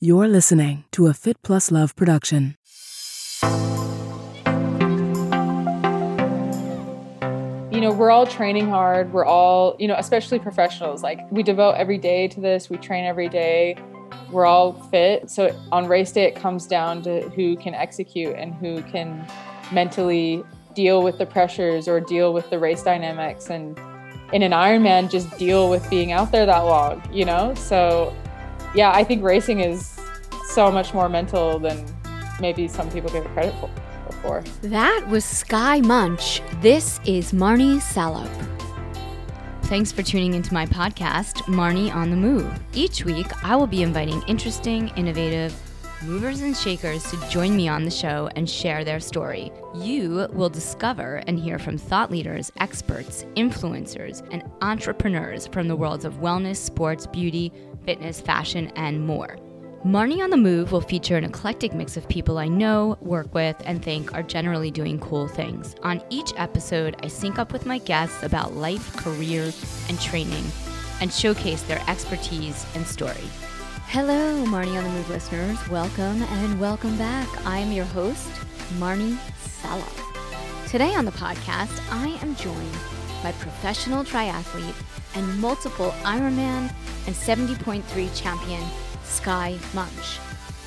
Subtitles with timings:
[0.00, 2.56] You're listening to a Fit Plus Love production.
[7.72, 9.12] You know, we're all training hard.
[9.12, 11.02] We're all, you know, especially professionals.
[11.02, 13.76] Like, we devote every day to this, we train every day.
[14.30, 15.28] We're all fit.
[15.32, 19.26] So, on race day, it comes down to who can execute and who can
[19.72, 20.44] mentally
[20.74, 23.50] deal with the pressures or deal with the race dynamics.
[23.50, 23.76] And
[24.32, 27.52] in an Ironman, just deal with being out there that long, you know?
[27.56, 28.14] So,
[28.74, 29.98] yeah, I think racing is
[30.50, 31.84] so much more mental than
[32.40, 33.70] maybe some people give it credit for.
[34.06, 34.42] Before.
[34.62, 36.40] That was Skye Moench.
[36.60, 38.28] This is Marnie Salop.
[39.64, 42.50] Thanks for tuning into my podcast, Marnie on the Move.
[42.72, 45.54] Each week, I will be inviting interesting, innovative,
[46.02, 49.52] movers and shakers to join me on the show and share their story.
[49.74, 56.04] You will discover and hear from thought leaders, experts, influencers, and entrepreneurs from the worlds
[56.04, 57.52] of wellness, sports, beauty,
[57.88, 59.38] fitness, fashion, and more.
[59.82, 63.56] Marnie on the Move will feature an eclectic mix of people I know, work with,
[63.64, 65.74] and think are generally doing cool things.
[65.82, 69.50] On each episode, I sync up with my guests about life, career,
[69.88, 70.44] and training,
[71.00, 73.24] and showcase their expertise and story.
[73.86, 75.56] Hello, Marnie on the Move listeners.
[75.70, 77.26] Welcome and welcome back.
[77.46, 78.28] I am your host,
[78.74, 80.68] Marnie Salop.
[80.68, 82.76] Today on the podcast, I am joined
[83.22, 84.76] by professional triathlete
[85.14, 86.70] and multiple Ironman
[87.08, 87.82] and 70.3
[88.14, 88.62] champion
[89.02, 90.18] Skye Moench.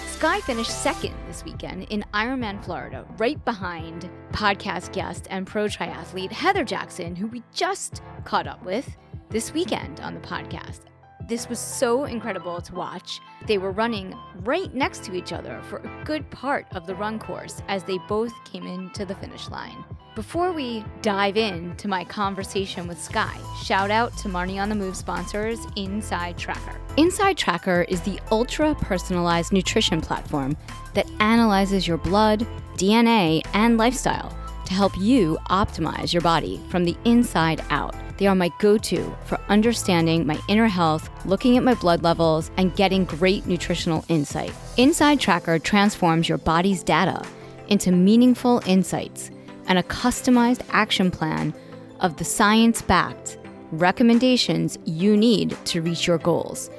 [0.08, 6.31] Skye finished second this weekend in Ironman Florida, right behind podcast guest and pro triathlete
[6.31, 8.97] Heather Jackson, who we just caught up with
[9.30, 10.91] this weekend on the podcast.
[11.32, 13.22] This was so incredible to watch.
[13.48, 17.20] They were running right next to each other for a good part of the run
[17.20, 19.86] course as they both came into the finish line.
[20.14, 24.98] Before we dive into my conversation with Skye, shout out to Marnie on the Move
[24.98, 26.78] sponsors, Inside Tracker.
[26.98, 30.58] Inside Tracker is the ultra personalized nutrition platform
[30.96, 36.98] that analyzes your blood, DNA, and lifestyle to help you optimize your body from the
[37.06, 37.96] inside out.
[38.22, 42.52] They are my go to for understanding my inner health, looking at my blood levels,
[42.56, 44.54] and getting great nutritional insight.
[44.78, 47.26] Inside Tracker transforms your body's data
[47.70, 49.31] into meaningful insights
[49.66, 51.52] and a customized action plan
[52.00, 53.40] of the science backed
[53.72, 56.70] recommendations you need to reach your goals.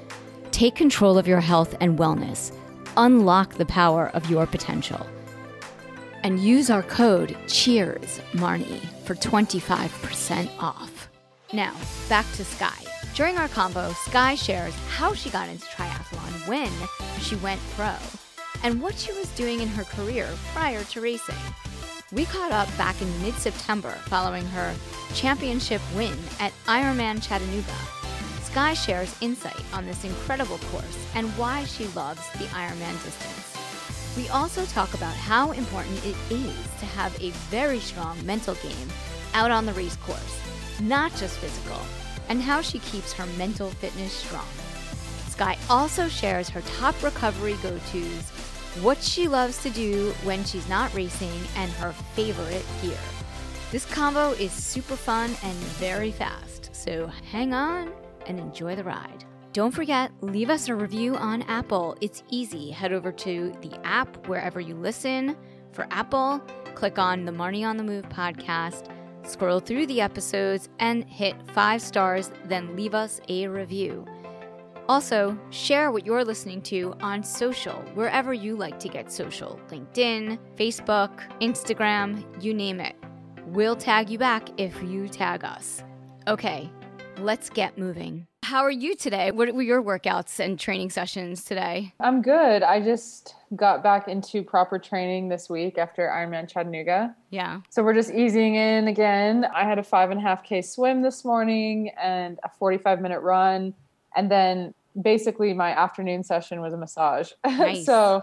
[0.53, 2.57] Take control of your health and wellness.
[2.97, 5.05] Unlock the power of your potential.
[6.23, 11.02] And use our code CHEERS Marnie for 25% off.
[11.53, 11.75] Now,
[12.09, 12.87] back to Skye.
[13.15, 16.71] During our combo, Skye shares how she got into triathlon when
[17.21, 17.95] she went pro
[18.63, 21.35] and what she was doing in her career prior to racing.
[22.11, 24.75] We caught up back in mid September following her
[25.15, 27.77] championship win at Ironman Chattanooga.
[28.43, 34.17] Skye shares insight on this incredible course and why she loves the Ironman distance.
[34.17, 38.89] We also talk about how important it is to have a very strong mental game
[39.35, 40.39] out on the race course,
[40.83, 41.81] not just physical,
[42.29, 44.47] and how she keeps her mental fitness strong.
[45.29, 48.31] Skye also shares her top recovery go tos
[48.81, 52.97] what she loves to do when she's not racing, and her favorite gear.
[53.71, 57.93] This combo is super fun and very fast, so hang on
[58.27, 59.25] and enjoy the ride.
[59.53, 61.97] Don't forget, leave us a review on Apple.
[62.01, 62.71] It's easy.
[62.71, 65.37] Head over to the app wherever you listen.
[65.73, 66.39] For Apple,
[66.75, 68.92] click on the Marnie on the Move podcast,
[69.25, 74.05] scroll through the episodes, and hit five stars, then leave us a review.
[74.89, 80.39] Also, share what you're listening to on social, wherever you like to get social LinkedIn,
[80.57, 82.97] Facebook, Instagram, you name it.
[83.47, 85.83] We'll tag you back if you tag us.
[86.27, 86.71] Okay,
[87.19, 88.27] let's get moving.
[88.43, 89.31] How are you today?
[89.31, 91.95] What were your workouts and training sessions today?
[92.01, 92.65] I'm good.
[92.65, 97.15] I just got back into proper training this week after Ironman Chattanooga.
[97.31, 97.61] Yeah.
[97.71, 99.47] So we're just easing in again.
[99.55, 103.21] I had a five and a half K swim this morning and a 45 minute
[103.21, 103.75] run.
[104.17, 107.31] And then basically my afternoon session was a massage.
[107.47, 107.87] Nice.
[107.87, 108.23] so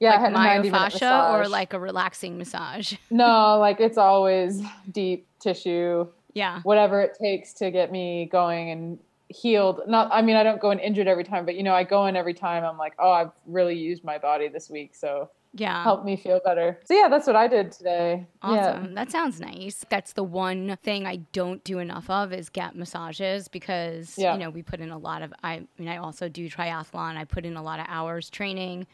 [0.00, 1.46] yeah, like I had a 90 minute myofascial massage.
[1.46, 2.94] or like a relaxing massage?
[3.10, 6.60] no, like it's always deep tissue, Yeah.
[6.62, 8.98] whatever it takes to get me going and
[9.32, 9.80] healed.
[9.86, 12.06] Not, I mean, I don't go in injured every time, but you know, I go
[12.06, 12.64] in every time.
[12.64, 15.82] I'm like, oh, I've really used my body this week, so Yeah.
[15.82, 16.80] help me feel better.
[16.84, 18.26] So yeah, that's what I did today.
[18.42, 18.84] Awesome.
[18.86, 18.90] Yeah.
[18.94, 19.84] That sounds nice.
[19.88, 24.32] That's the one thing I don't do enough of is get massages because Yeah.
[24.34, 27.16] you know, we put in a lot of I mean I also do triathlon.
[27.16, 28.86] I put in a lot of hours training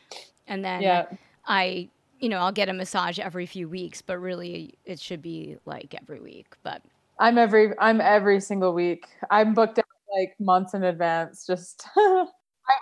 [0.46, 1.06] and then Yeah.
[1.46, 5.56] I you know, I'll get a massage every few weeks, but really it should be
[5.64, 6.56] like every week.
[6.64, 6.82] But
[7.20, 9.06] I'm every I'm every single week.
[9.30, 9.78] I'm booked
[10.18, 11.46] like months in advance.
[11.46, 12.26] Just I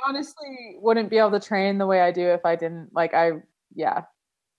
[0.06, 3.33] honestly wouldn't be able to train the way I do if I didn't like I
[3.75, 4.03] yeah.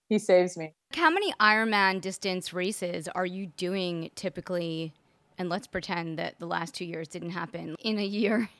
[0.09, 0.74] He saves me.
[0.94, 4.94] How many Ironman distance races are you doing typically?
[5.38, 8.50] And let's pretend that the last two years didn't happen in a year.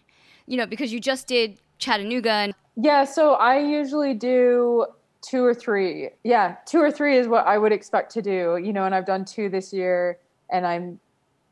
[0.50, 2.30] You know, because you just did Chattanooga.
[2.32, 4.86] And- yeah, so I usually do
[5.22, 6.12] two or three.
[6.24, 8.58] Yeah, two or three is what I would expect to do.
[8.64, 10.20] You know, and I've done two this year,
[10.50, 11.02] and I'm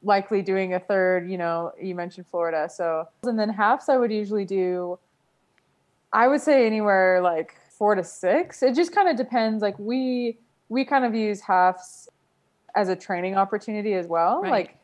[0.06, 1.30] likely doing a third.
[1.30, 5.00] You know, you mentioned Florida, so and then halves I would usually do.
[6.14, 8.64] I would say anywhere like four to six.
[8.64, 9.62] It just kind of depends.
[9.62, 10.38] Like we
[10.70, 12.08] we kind of use halves
[12.76, 14.42] as a training opportunity as well.
[14.42, 14.52] Right.
[14.52, 14.78] Like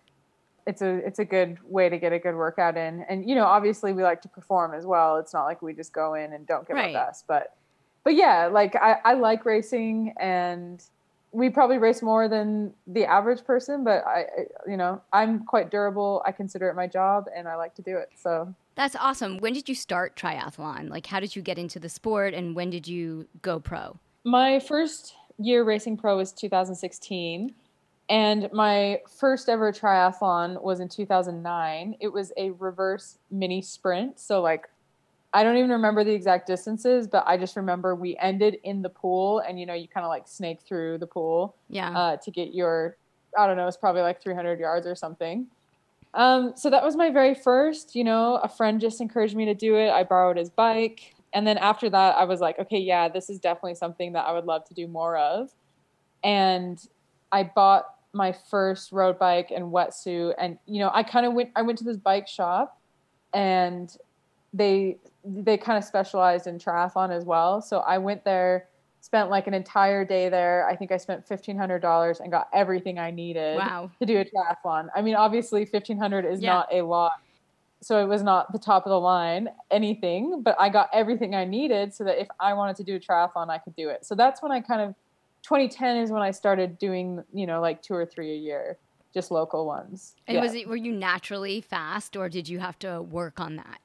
[0.68, 3.06] it's a it's a good way to get a good workout in.
[3.10, 5.18] And you know, obviously we like to perform as well.
[5.18, 6.96] It's not like we just go in and don't give right.
[6.96, 7.26] our best.
[7.28, 7.56] But
[8.04, 10.84] but yeah, like I, I like racing and
[11.32, 14.26] we probably race more than the average person, but I,
[14.68, 16.22] you know, I'm quite durable.
[16.26, 18.10] I consider it my job and I like to do it.
[18.16, 19.38] So that's awesome.
[19.38, 20.90] When did you start triathlon?
[20.90, 23.98] Like, how did you get into the sport and when did you go pro?
[24.24, 27.54] My first year racing pro was 2016.
[28.10, 31.96] And my first ever triathlon was in 2009.
[32.02, 34.20] It was a reverse mini sprint.
[34.20, 34.68] So, like,
[35.34, 38.90] I don't even remember the exact distances, but I just remember we ended in the
[38.90, 41.98] pool and, you know, you kind of like snake through the pool yeah.
[41.98, 42.98] Uh, to get your,
[43.38, 45.48] I don't know, it's probably like 300 yards or something.
[46.14, 49.54] Um, so that was my very first, you know, a friend just encouraged me to
[49.54, 49.90] do it.
[49.90, 51.16] I borrowed his bike.
[51.34, 54.34] And then after that, I was like, okay, yeah, this is definitely something that I
[54.34, 55.50] would love to do more of.
[56.24, 56.78] And
[57.32, 60.34] I bought my first road bike and wetsuit.
[60.38, 62.78] And, you know, I kind of went, I went to this bike shop
[63.34, 63.96] and
[64.54, 67.62] they, they kind of specialized in triathlon as well.
[67.62, 68.68] So I went there
[69.02, 70.68] spent like an entire day there.
[70.68, 73.92] I think I spent fifteen hundred dollars and got everything I needed wow.
[74.00, 74.88] to do a triathlon.
[74.96, 76.54] I mean, obviously fifteen hundred is yeah.
[76.54, 77.14] not a lot,
[77.82, 81.46] so it was not the top of the line anything, but I got everything I
[81.46, 84.06] needed so that if I wanted to do a triathlon, I could do it.
[84.06, 84.96] So that's when I kind of
[85.44, 88.78] 2010 is when I started doing, you know, like two or three a year,
[89.14, 90.16] just local ones.
[90.28, 90.44] And yeah.
[90.44, 93.80] was it were you naturally fast or did you have to work on that?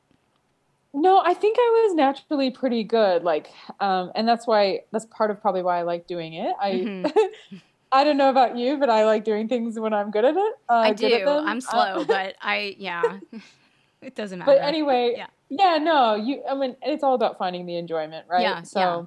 [0.94, 3.22] No, I think I was naturally pretty good.
[3.22, 3.48] Like,
[3.80, 6.54] um, and that's why that's part of probably why I like doing it.
[6.60, 7.56] I mm-hmm.
[7.92, 10.54] I don't know about you, but I like doing things when I'm good at it.
[10.68, 11.24] Uh, I do.
[11.26, 13.18] I'm uh, slow, uh, but I yeah,
[14.02, 14.52] it doesn't matter.
[14.52, 15.26] But anyway, yeah.
[15.48, 16.42] yeah, no, you.
[16.48, 18.42] I mean, it's all about finding the enjoyment, right?
[18.42, 18.62] Yeah.
[18.62, 19.02] So, yeah.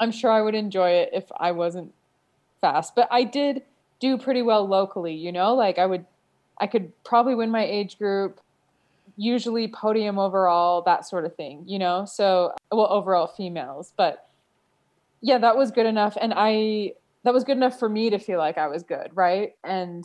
[0.00, 1.92] I'm sure I would enjoy it if I wasn't
[2.60, 3.62] fast, but I did
[4.00, 5.14] do pretty well locally.
[5.14, 6.04] You know, like I would,
[6.58, 8.40] I could probably win my age group
[9.16, 12.04] usually podium overall, that sort of thing, you know?
[12.04, 13.92] So, well, overall females.
[13.96, 14.26] But
[15.20, 16.16] yeah, that was good enough.
[16.20, 16.94] And I,
[17.24, 19.54] that was good enough for me to feel like I was good, right?
[19.62, 20.04] And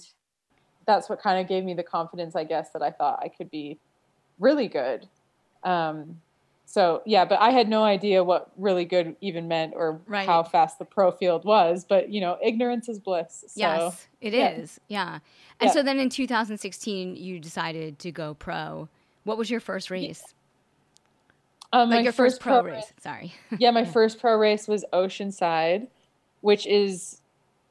[0.86, 3.50] that's what kind of gave me the confidence, I guess, that I thought I could
[3.50, 3.80] be
[4.40, 5.08] really good.
[5.64, 6.22] Um,
[6.68, 10.26] so yeah, but I had no idea what really good even meant or right.
[10.26, 11.86] how fast the pro field was.
[11.86, 13.46] But you know, ignorance is bliss.
[13.48, 14.50] So, yes, it yeah.
[14.50, 14.80] is.
[14.90, 15.20] yeah.
[15.60, 15.72] And yeah.
[15.72, 18.90] so then in 2016, you decided to go pro.
[19.28, 20.24] What was your first race?
[21.74, 22.94] Um, like your first, first pro, pro, race.
[23.02, 23.34] Sorry.
[23.60, 25.88] yeah, my first pro race was Oceanside,
[26.40, 27.20] which is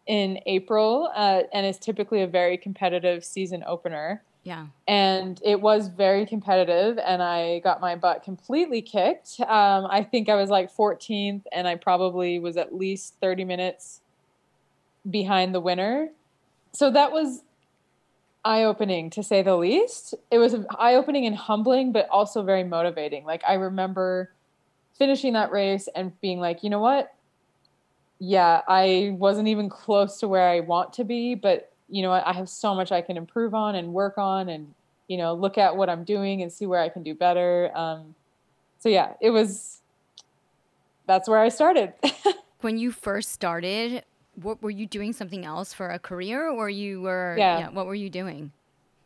[0.06, 4.22] in April uh, and is typically a very competitive season opener.
[4.42, 4.66] Yeah.
[4.86, 9.40] And it was very competitive, and I got my butt completely kicked.
[9.40, 14.02] Um, I think I was like 14th, and I probably was at least 30 minutes
[15.08, 16.10] behind the winner.
[16.72, 17.44] So that was
[18.46, 20.14] eye opening to say the least.
[20.30, 23.24] It was eye opening and humbling, but also very motivating.
[23.24, 24.30] Like I remember
[24.96, 27.12] finishing that race and being like, you know what?
[28.20, 32.24] Yeah, I wasn't even close to where I want to be, but you know what?
[32.24, 34.72] I have so much I can improve on and work on and,
[35.08, 37.70] you know, look at what I'm doing and see where I can do better.
[37.74, 38.14] Um,
[38.78, 39.80] so yeah, it was,
[41.06, 41.94] that's where I started.
[42.60, 44.04] when you first started,
[44.36, 47.58] what were you doing something else for a career or you were yeah.
[47.58, 47.70] yeah.
[47.70, 48.52] what were you doing?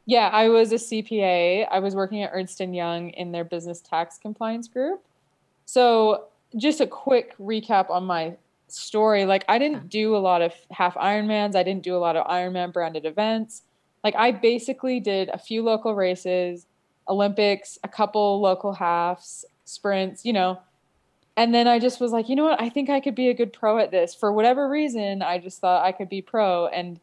[0.07, 3.81] Yeah i was a cpa i was working at ernst & young in their business
[3.81, 5.03] tax compliance group.
[5.67, 6.25] So
[6.57, 8.37] just a quick recap on my
[8.69, 9.25] story.
[9.25, 11.55] Like i didn't do a lot of half ironmans.
[11.55, 13.63] I didn't do a lot of ironman branded events.
[14.03, 16.67] Like i basically did a few local races
[17.09, 20.61] olympics a couple local halves sprints you know
[21.37, 22.61] and then I just was like, you know what?
[22.61, 24.15] I think I could be a good pro at this.
[24.15, 26.67] For whatever reason, I just thought I could be pro.
[26.67, 27.01] And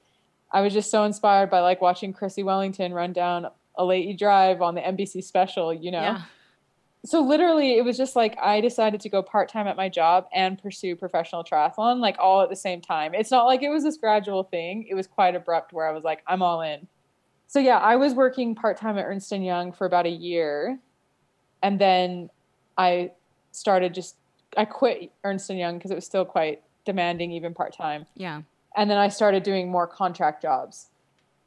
[0.52, 4.76] I was just so inspired by like watching Chrissie Wellington run down Ali'i Drive on
[4.76, 6.02] the NBC special, you know?
[6.02, 6.22] Yeah.
[7.06, 10.28] So literally, it was just like I decided to go part time at my job
[10.34, 13.14] and pursue professional triathlon, like all at the same time.
[13.14, 14.86] It's not like it was this gradual thing.
[14.90, 16.88] It was quite abrupt where I was like, I'm all in.
[17.48, 20.80] So yeah, I was working part time at Ernst and Young for about a year,
[21.64, 22.30] and then
[22.78, 23.12] I
[23.58, 24.16] started just
[24.56, 28.06] I quit Ernst and Young because it was still quite demanding, even part time.
[28.16, 28.42] Yeah.
[28.76, 30.88] And then I started doing more contract jobs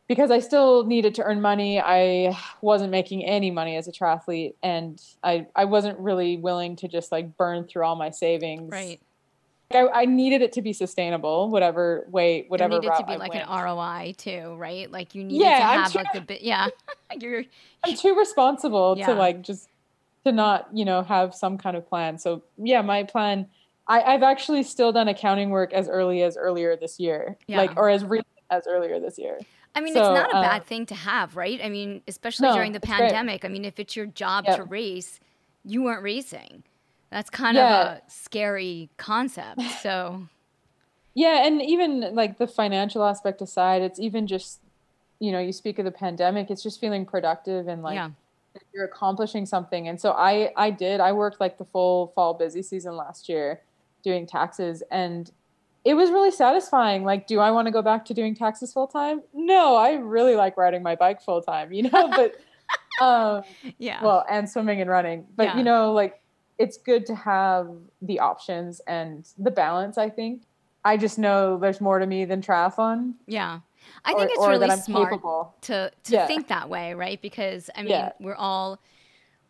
[0.08, 1.80] because I still needed to earn money.
[1.80, 6.88] I wasn't making any money as a triathlete, and I I wasn't really willing to
[6.88, 8.70] just like burn through all my savings.
[8.70, 9.00] Right.
[9.72, 13.16] I, I needed it to be sustainable, whatever way, whatever there needed to be I
[13.16, 13.48] like went.
[13.48, 14.90] an ROI too, right?
[14.90, 16.42] Like you needed Yeah, to I'm have like sure- the bit.
[16.42, 16.66] Yeah.
[17.20, 17.44] You're
[17.84, 19.06] I'm too responsible Yeah.
[19.06, 19.68] to like just
[20.24, 22.18] to not, you know, have some kind of plan.
[22.18, 23.46] So yeah, my plan.
[23.88, 27.56] I, I've actually still done accounting work as early as earlier this year, Yeah.
[27.58, 29.38] like or as recent as earlier this year.
[29.74, 31.60] I mean, So, it's not a uh, bad thing to have, right?
[31.62, 33.44] I mean, especially No, during the pandemic.
[33.44, 34.56] I mean, if it's your job Yep.
[34.56, 35.18] to race,
[35.64, 36.62] you weren't racing.
[37.10, 37.80] That's kind Yeah.
[37.80, 39.60] of a scary concept.
[39.82, 40.28] So,
[41.14, 44.60] Yeah, and even like the financial aspect aside, it's even just,
[45.18, 48.10] you know, you speak of the pandemic, it's just feeling productive and like yeah.
[48.74, 49.88] You're accomplishing something.
[49.88, 51.00] And so I I did.
[51.00, 53.60] I worked like the full fall busy season last year
[54.02, 55.30] doing taxes and
[55.84, 57.04] it was really satisfying.
[57.04, 59.22] Like, do I want to go back to doing taxes full time?
[59.32, 62.34] No, I really like riding my bike full time, you know, but
[63.04, 63.42] um
[63.78, 64.02] Yeah.
[64.04, 65.26] well, and swimming and running.
[65.36, 65.56] But Yeah.
[65.58, 66.20] you know, like
[66.58, 67.70] it's good to have
[68.02, 70.42] the options and the balance, I think.
[70.84, 73.14] I just know there's more to me than triathlon.
[73.26, 73.60] yeah.
[74.04, 75.54] I or- think it's or really smart capable.
[75.62, 76.26] to to Yeah.
[76.26, 77.20] think that way, right?
[77.20, 78.12] Because I mean, Yeah.
[78.20, 78.78] we're all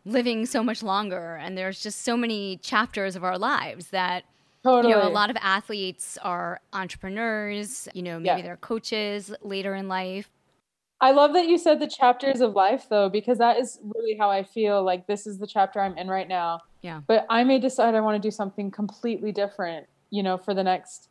[0.05, 4.23] living so much longer and there's just so many chapters of our lives that
[4.63, 4.93] Totally.
[4.93, 8.41] you know a lot of athletes are entrepreneurs you know maybe Yeah.
[8.41, 10.29] they're coaches later in life
[11.03, 14.29] I love that you said the chapters of life though, because that is really how
[14.29, 14.83] I feel.
[14.83, 16.59] Like this is the chapter I'm in right now.
[16.83, 17.01] Yeah.
[17.07, 20.63] But I may decide I want to do something completely different, you know, for the
[20.63, 21.09] next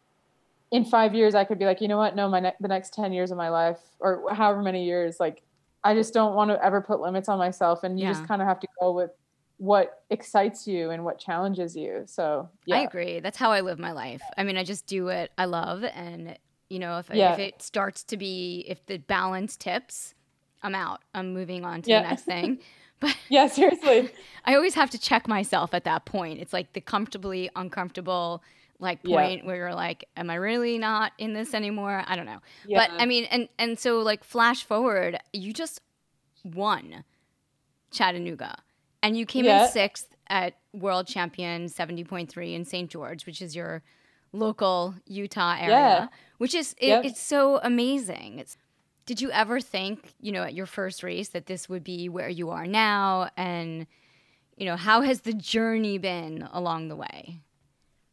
[0.71, 2.15] in 5 years I could be like, you know what?
[2.17, 5.43] No, my ne- the next 10 years of my life or however many years like
[5.83, 8.13] I just don't want to ever put limits on myself and you Yeah.
[8.13, 9.11] just kind of have to go with
[9.57, 12.03] what excites you and what challenges you.
[12.07, 12.77] So, yeah.
[12.77, 13.21] I agree.
[13.21, 14.23] That's how I live my life.
[14.39, 16.39] I mean, I just do what I love, and
[16.71, 17.33] you know, if Yeah.
[17.35, 20.15] if it starts to be if the balance tips,
[20.63, 21.01] I'm out.
[21.15, 22.03] I'm moving on to Yeah.
[22.03, 22.59] the next thing.
[23.01, 24.11] But Yeah, seriously.
[24.45, 26.39] I always have to check myself at that point.
[26.41, 28.43] It's like the comfortably uncomfortable
[28.81, 29.17] like Yeah.
[29.17, 32.03] point where you're like, am I really not in this anymore?
[32.07, 32.41] I don't know.
[32.67, 32.79] Yeah.
[32.87, 35.81] But I mean, and and so like flash forward, you just
[36.45, 37.05] won
[37.93, 38.57] Chattanooga,
[39.03, 39.65] and you came Yeah.
[39.67, 42.91] in sixth at World Champion seventy point three in St.
[42.91, 43.83] George, which is your
[44.33, 46.09] local Utah area, Yeah.
[46.39, 47.05] which is it, Yep.
[47.05, 48.39] it's so amazing.
[48.39, 48.57] It's
[49.07, 52.29] did you ever think, you know, at your first race that this would be where
[52.29, 53.29] you are now?
[53.37, 53.89] And,
[54.57, 57.41] you know, how has the journey been along the way?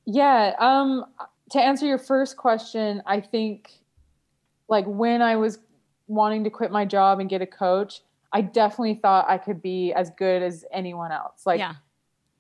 [0.07, 0.55] Yeah.
[0.57, 1.05] Um,
[1.51, 3.71] to answer your first question, I think
[4.69, 5.59] like when I was
[6.07, 9.93] wanting to quit my job and get a coach, I definitely thought I could be
[9.93, 11.45] as good as anyone else.
[11.45, 11.75] Like yeah.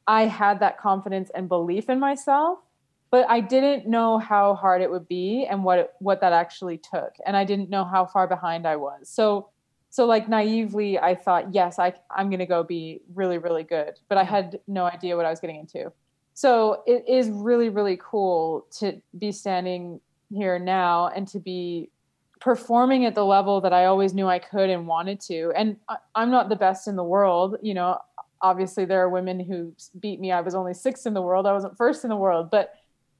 [0.07, 2.59] I had that confidence and belief in myself,
[3.11, 6.77] but I didn't know how hard it would be and what it, what that actually
[6.77, 9.09] took, and I didn't know how far behind I was.
[9.09, 9.49] So,
[9.89, 14.17] so like naively, I thought, yes, I I'm gonna go be really really good, but
[14.17, 15.91] I had no idea what I was getting into.
[16.37, 21.89] So it is really really cool to be standing here now and to be
[22.39, 25.51] performing at the level that I always knew I could and wanted to.
[25.55, 27.97] And I, I'm not the best in the world, you know.
[28.39, 30.31] Obviously, there are women who beat me.
[30.31, 31.47] I was only sixth in the world.
[31.47, 32.71] I wasn't first in the world, but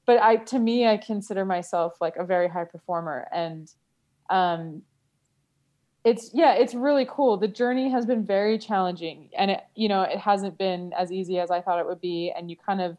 [0.06, 3.68] but I to me, I consider myself like a very high performer, and
[4.30, 4.82] um,
[6.04, 7.36] it's yeah, it's really cool.
[7.36, 11.40] The journey has been very challenging, and it you know it hasn't been as easy
[11.40, 12.30] as I thought it would be.
[12.30, 12.96] And you kind of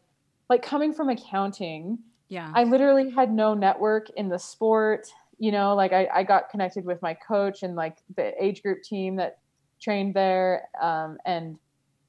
[0.50, 2.52] like coming from accounting, Yeah.
[2.54, 5.08] I literally had no network in the sport.
[5.38, 8.82] You know, like I, I got connected with my coach and like the age group
[8.82, 9.38] team that
[9.80, 10.68] trained there.
[10.82, 11.56] Um, and,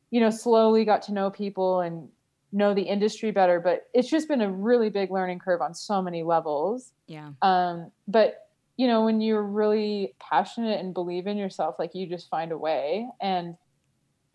[0.09, 2.09] you know, slowly got to know people and
[2.51, 3.61] know the industry better.
[3.61, 6.91] But it's just been a really big learning curve on so many levels.
[7.07, 7.31] yeah.
[7.41, 12.27] Um, but, you know, when you're really passionate and believe in yourself, like you just
[12.29, 13.07] find a way.
[13.21, 13.55] And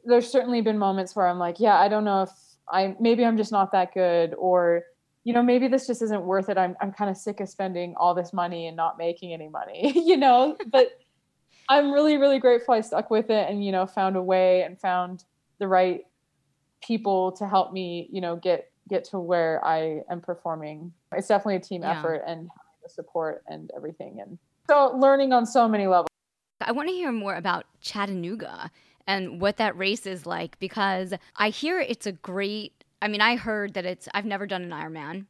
[0.04, 2.30] there's certainly been moments where I'm like, yeah, I don't know if
[2.70, 4.82] I maybe I'm just not that good or
[5.24, 6.56] you know, maybe this just isn't worth it.
[6.56, 9.92] I'm I'm kind of sick of spending all this money and not making any money,
[10.06, 11.00] you know, but
[11.68, 14.80] I'm really really grateful I stuck with it and you know, found a way and
[14.80, 15.24] found
[15.58, 16.02] the right
[16.82, 20.92] people to help me, you know, get get to where I am performing.
[21.12, 21.98] It's definitely a team Yeah.
[21.98, 22.48] effort and
[22.84, 26.08] the support and everything and so learning on so many levels.
[26.60, 28.70] I want to hear more about Chattanooga
[29.06, 32.72] and what that race is like because I hear it's a great.
[33.02, 34.08] I mean, I heard that it's.
[34.14, 35.26] I've never done an Ironman.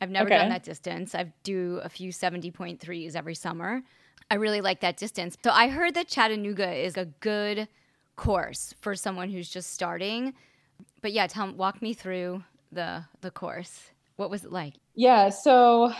[0.00, 0.38] I've never Okay.
[0.38, 1.14] done that distance.
[1.14, 3.82] I do a few 70.3s every summer.
[4.30, 5.36] I really like that distance.
[5.44, 7.68] So I heard that Chattanooga is a good
[8.16, 10.34] course for someone who's just starting.
[11.02, 13.90] but yeah, tell walk me through the the course.
[14.16, 14.74] What was it like?
[14.94, 15.92] Yeah, so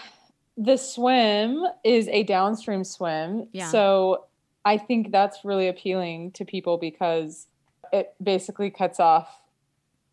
[0.56, 3.48] the swim is a downstream swim.
[3.52, 3.68] Yeah.
[3.70, 4.26] So
[4.70, 7.48] I think that's really appealing to people because
[7.92, 9.28] it basically cuts off,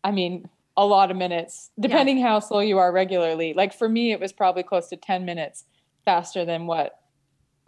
[0.02, 3.54] I mean, a lot of minutes, depending how slow you are regularly.
[3.54, 5.62] Like for me, it was probably close to 10 minutes
[6.04, 6.98] faster than what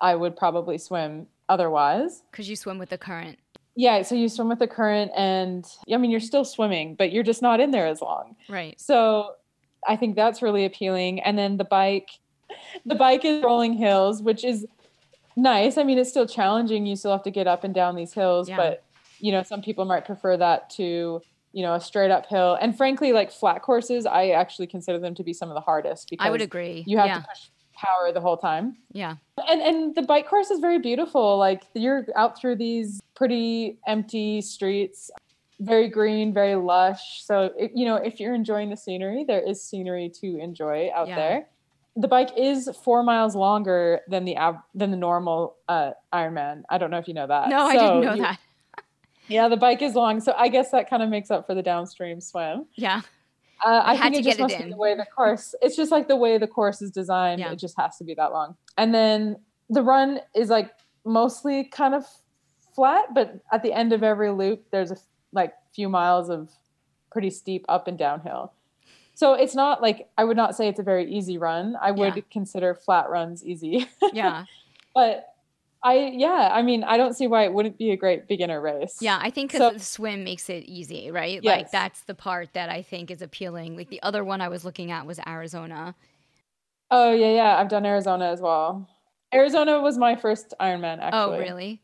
[0.01, 2.25] I would probably swim otherwise.
[2.33, 3.39] Because you swim with the current.
[3.77, 7.23] Yeah, so you swim with the current, and I mean, you're still swimming, but you're
[7.23, 8.35] just not in there as long.
[8.49, 8.81] Right.
[8.81, 9.35] So
[9.87, 11.21] I think that's really appealing.
[11.21, 12.11] And then the bike,
[12.85, 14.67] the bike is rolling hills, which is
[15.41, 15.79] nice.
[15.79, 16.87] I mean, it's still challenging.
[16.87, 18.57] You still have to get up and down these hills, Yeah.
[18.57, 18.85] but
[19.19, 21.21] you know, some people might prefer that to
[21.53, 22.57] you know a straight up hill.
[22.61, 26.09] And frankly, like flat courses, I actually consider them to be some of the hardest
[26.11, 26.85] because I would agree.
[26.87, 27.21] you have yeah.
[27.21, 28.77] to push power the whole time.
[28.93, 29.17] Yeah.
[29.49, 31.39] And and the bike course is very beautiful.
[31.39, 35.11] Like you're out through these pretty empty streets,
[35.61, 37.23] very green, very lush.
[37.25, 41.09] So it, you know, if you're enjoying the scenery, there is scenery to enjoy out
[41.09, 41.17] Yeah.
[41.17, 41.49] there.
[42.01, 46.63] The bike is four miles longer than the av- than the normal uh, Ironman.
[46.71, 47.49] I don't know if you know that.
[47.49, 48.39] No, I didn't know you- that.
[49.29, 51.63] Yeah, the bike is long, so I guess that kind of makes up for the
[51.63, 52.67] downstream swim.
[52.75, 53.03] Yeah.
[53.65, 54.65] Uh, I had think it just get it in.
[54.67, 55.55] be the way the course.
[55.63, 57.39] It's just like the way the course is designed.
[57.39, 57.53] Yeah.
[57.53, 58.57] It just has to be that long.
[58.77, 59.37] And then
[59.69, 60.73] the run is like
[61.05, 62.05] mostly kind of
[62.75, 64.97] flat, but at the end of every loop, there's a
[65.33, 66.51] like few miles of
[67.13, 68.53] pretty steep up and downhill.
[69.21, 71.77] So it's not like I would not say it's a very easy run.
[71.79, 72.23] I would Yeah.
[72.33, 74.47] consider flat runs easy, Yeah.
[74.95, 75.27] but
[75.83, 78.97] I yeah, I mean I don't see why it wouldn't be a great beginner race.
[79.03, 81.45] Yeah, I think So- because the swim makes it easy, right?
[81.45, 83.77] Like that's the part that I think is appealing.
[83.77, 85.95] Like the other one I was looking at was Arizona.
[86.91, 87.57] Oh yeah, yeah.
[87.59, 88.89] I've done Arizona as well.
[89.35, 90.97] Arizona was my first Ironman.
[90.99, 91.37] Oh, actually.
[91.37, 91.83] Oh, really?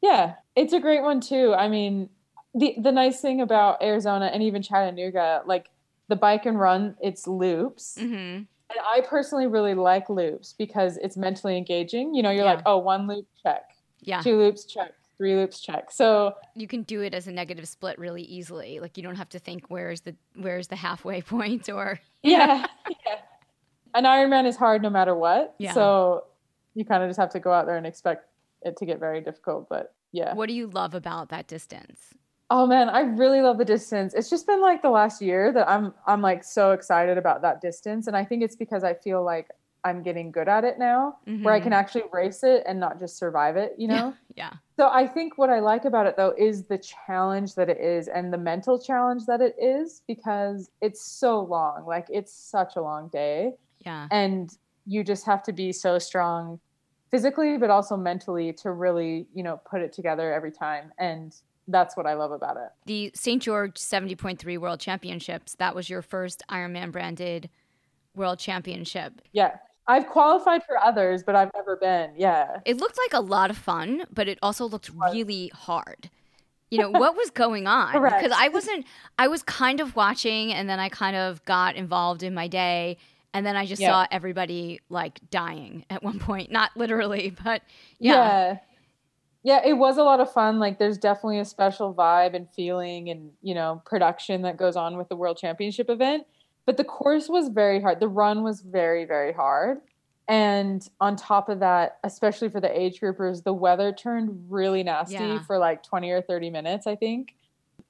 [0.00, 1.52] Yeah, it's a great one too.
[1.52, 2.10] I mean,
[2.54, 5.68] the the nice thing about Arizona and even Chattanooga, like
[6.10, 7.96] the bike and run, it's loops.
[7.98, 12.14] hmm And I personally really like loops because it's mentally engaging.
[12.14, 12.54] You know, you're Yeah.
[12.54, 13.62] like, oh, one loop check,
[14.00, 14.20] Yeah.
[14.20, 15.90] two loops check, three loops check.
[15.90, 18.78] So You can do it as a negative split really easily.
[18.80, 23.16] Like you don't have to think where's the where's the halfway point or yeah, yeah.
[23.94, 25.54] An Ironman is hard no matter what.
[25.58, 25.72] Yeah.
[25.72, 26.24] So
[26.74, 28.26] you kind of just have to go out there and expect
[28.62, 29.68] it to get very difficult.
[29.68, 30.34] But yeah.
[30.34, 32.14] what do you love about that distance?
[32.52, 34.12] Oh man, I really love the distance.
[34.12, 37.60] It's just been like the last year that I'm I'm like so excited about that
[37.60, 39.50] distance and I think it's because I feel like
[39.84, 41.80] I'm getting good at it now where I can mm-hmm.
[41.80, 44.14] actually race it and not just survive it, you know?
[44.36, 44.52] Yeah.
[44.76, 48.08] So I think what I like about it though is the challenge that it is
[48.08, 51.86] and the mental challenge that it is because it's so long.
[51.86, 54.06] Like it's such a long day Yeah.
[54.10, 54.50] and
[54.86, 56.60] you just have to be so strong
[57.10, 61.34] physically but also mentally to really, you know, put it together every time and
[61.68, 62.70] that's what I love about it.
[62.86, 63.42] The St.
[63.42, 67.48] George 70.3 World Championships, that was your first Ironman branded
[68.14, 69.20] world championship.
[69.32, 69.56] Yeah.
[69.86, 72.10] I've qualified for others, but I've never been.
[72.16, 72.58] Yeah.
[72.64, 76.10] It looked like a lot of fun, but it also looked really hard.
[76.70, 77.92] You know, what was going on?
[77.92, 78.86] Because I wasn't,
[79.18, 82.98] I was kind of watching and then I kind of got involved in my day.
[83.32, 83.90] And then I just Yeah.
[83.90, 86.50] saw everybody like dying at one point.
[86.52, 87.62] Not literally, but
[87.98, 88.12] yeah.
[88.12, 88.58] yeah.
[89.42, 90.58] Yeah, it was a lot of fun.
[90.58, 94.98] Like there's definitely a special vibe and feeling and, you know, production that goes on
[94.98, 96.26] with the World Championship event.
[96.66, 98.00] But the course was very hard.
[98.00, 99.78] The run was very, very hard.
[100.28, 105.14] And on top of that, especially for the age groupers, the weather turned really nasty
[105.14, 105.42] Yeah.
[105.42, 107.34] for like 20 or 30 minutes, I think.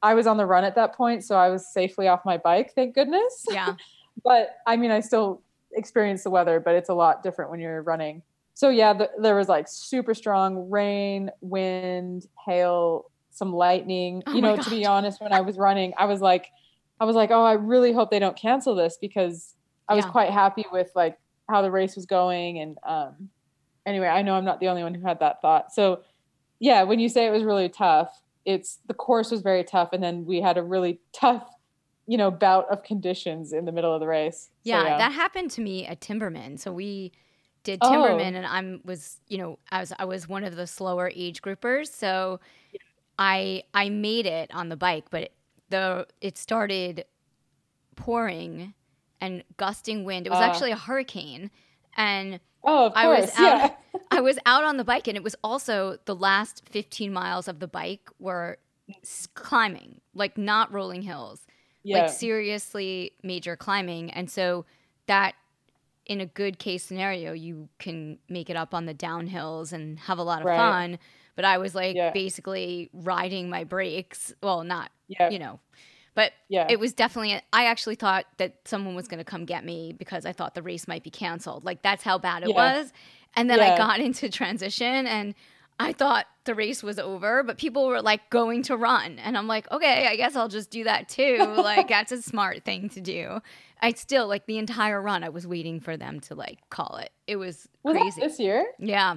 [0.03, 2.73] I was on the run at that point, so I was safely off my bike,
[2.75, 3.45] thank goodness.
[3.51, 3.75] Yeah.
[4.25, 7.83] but I mean, I still experience the weather, but it's a lot different when you're
[7.83, 8.23] running.
[8.61, 14.23] So yeah, the, there was like super strong rain, wind, hail, some lightning.
[14.27, 16.49] Oh you know, to be honest, when I was running, I was like,
[17.01, 19.55] I was like, oh, I really hope they don't cancel this because
[19.89, 20.11] I was Yeah.
[20.11, 21.19] quite happy with like
[21.49, 22.59] how the race was going.
[22.59, 23.31] And um,
[23.87, 25.73] anyway, I know I'm not the only one who had that thought.
[25.73, 26.03] So
[26.59, 28.11] yeah, when you say it was really tough,
[28.45, 31.49] it's the course was very tough, and then we had a really tough,
[32.07, 34.51] you know, bout of conditions in the middle of the race.
[34.67, 36.59] So, Yeah, that happened to me at Timberman.
[36.61, 37.13] So we
[37.63, 37.91] did Oh.
[37.91, 41.43] Timberman, and I'm was you know I was I was one of the slower age
[41.43, 42.41] groupers, so
[43.19, 45.33] I I made it on the bike, but it,
[45.69, 47.05] the it started
[47.97, 48.75] pouring
[49.21, 50.27] and gusting wind.
[50.27, 50.45] It was Ah.
[50.45, 51.51] actually a hurricane,
[51.97, 53.41] and Oh, I was out.
[53.41, 53.75] yeah.
[54.11, 57.59] I was out on the bike, and it was also the last 15 miles of
[57.59, 58.59] the bike were
[59.35, 61.47] climbing, like not rolling hills
[61.83, 62.03] Yeah.
[62.03, 64.65] like seriously major climbing and so
[65.07, 65.35] that
[66.11, 70.19] in a good case scenario you can make it up on the downhills and have
[70.19, 70.57] a lot of Right.
[70.57, 70.99] fun
[71.37, 72.11] but i was like Yeah.
[72.11, 75.31] basically riding my brakes well not Yeah.
[75.31, 75.61] you know
[76.17, 76.67] But Yeah.
[76.69, 80.27] it was definitely, I actually thought that someone was going to come get me because
[80.27, 81.65] I thought the race might be canceled.
[81.65, 82.57] Like that's how bad it Yeah.
[82.63, 82.93] was.
[83.37, 85.35] And then I got into transition and
[85.81, 89.19] I thought the race was over, but people were like going to run.
[89.19, 91.39] And I'm like, okay, I guess I'll just do that too.
[91.57, 93.41] like that's a smart thing to do.
[93.81, 97.11] I still like the entire run, I was waiting for them to like call it.
[97.27, 98.21] It was Was crazy.
[98.21, 98.67] this year?
[98.79, 99.17] Yeah.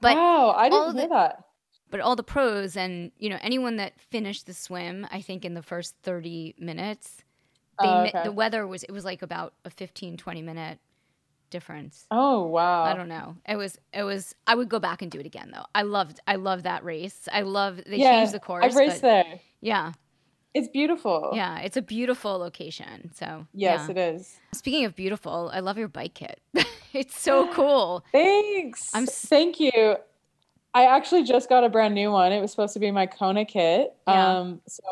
[0.00, 1.44] But wow, I didn't the- that.
[1.90, 5.52] but all the pros and you know anyone that finished the swim i think in
[5.54, 7.18] the first 30 minutes
[7.80, 8.22] they Oh, mi- okay.
[8.24, 10.78] the weather was it was like about a 15 20 minute
[11.52, 12.82] difference Oh wow.
[12.82, 15.50] i don't know it was it was i would go back and do it again
[15.54, 18.74] though i loved i loved that race i love they yeah, changed the course I've
[18.74, 19.38] raced there.
[19.60, 19.92] yeah
[20.54, 21.30] It's beautiful.
[21.34, 23.90] yeah it's a beautiful location so Yes, yeah.
[23.92, 24.38] it is.
[24.52, 26.40] speaking of beautiful i love your bike kit
[26.92, 28.90] it's so cool Thanks.
[28.94, 29.96] I'm s- Thank you.
[30.74, 32.32] I actually just got a brand new one.
[32.32, 33.92] It was supposed to be my Kona kit.
[34.08, 34.38] Yeah.
[34.38, 34.82] Um, so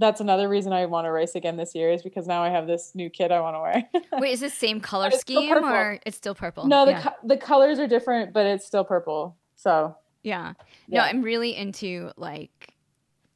[0.00, 2.66] that's another reason I want to race again this year is because now I have
[2.66, 4.02] this new kit I want to wear.
[4.20, 7.02] wait is this same color It's scheme or it's still purple no, the yeah.
[7.02, 9.36] co- the colors are different, but it's still purple.
[9.56, 10.54] So Yeah.
[10.88, 11.02] Yeah.
[11.02, 12.74] No, I'm really into like